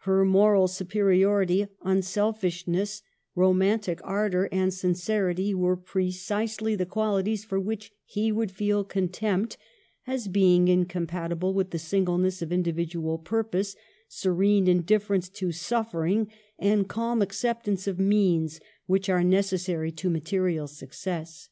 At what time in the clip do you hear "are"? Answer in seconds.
19.08-19.24